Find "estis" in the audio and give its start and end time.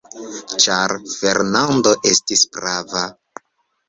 2.13-2.43